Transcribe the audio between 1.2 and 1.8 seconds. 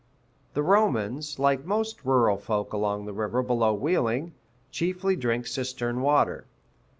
like